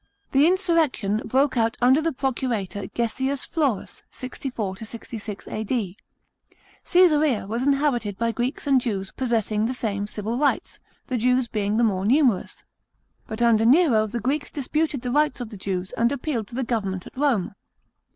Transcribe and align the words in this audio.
§17. 0.33 0.41
The 0.41 0.47
insurrection 0.47 1.21
broke 1.27 1.57
out 1.57 1.77
under 1.79 2.01
the 2.01 2.11
procurator 2.11 2.87
Gessius 2.87 3.45
Florus 3.45 4.01
(64 4.09 4.77
66 4.77 5.47
A.D.). 5.47 5.95
Csesarea 6.83 7.47
was 7.47 7.67
inhabited 7.67 8.17
by 8.17 8.31
Greeks 8.31 8.65
and 8.65 8.81
Jews, 8.81 9.11
possessing 9.11 9.67
the 9.67 9.75
same 9.75 10.07
civil 10.07 10.39
rights, 10.39 10.79
the 11.05 11.17
Jews 11.17 11.47
being 11.47 11.77
the 11.77 11.83
more 11.83 12.05
numerous. 12.07 12.63
But 13.27 13.43
under 13.43 13.63
Nero 13.63 14.07
the 14.07 14.19
Greeks 14.19 14.49
disputed 14.49 15.03
the 15.03 15.11
rights 15.11 15.39
of 15.39 15.49
the 15.49 15.55
Jews, 15.57 15.91
and 15.95 16.11
appealed 16.11 16.47
to 16.47 16.55
the 16.55 16.63
government 16.63 17.05
at 17.05 17.15
Rome. 17.15 17.51